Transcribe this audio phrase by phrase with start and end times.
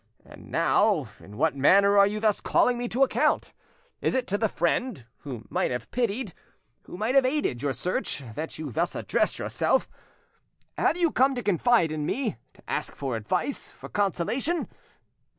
[0.25, 3.53] And now, in what manner are you thus calling me to account?
[4.01, 6.33] Is it to the friend who might have pitied,
[6.85, 9.87] who might have aided your search, that you thus address yourself?
[10.75, 14.67] Have you come to confide in me, to ask for advice, for consolation?